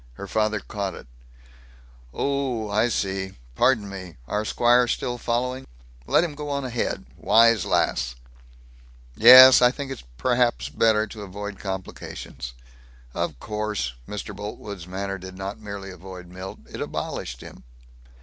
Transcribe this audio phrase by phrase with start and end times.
[0.13, 1.05] Her father caught it:
[2.11, 3.37] "Oh, I see.
[3.53, 4.17] Pardon me.
[4.27, 5.67] Our squire still following?
[6.07, 7.05] Let him go on ahead?
[7.17, 8.15] Wise lass."
[9.15, 9.61] "Yes.
[9.61, 12.55] I think perhaps it's better to avoid complications."
[13.13, 14.35] "Of course." Mr.
[14.35, 17.63] Boltwood's manner did not merely avoid Milt; it abolished him.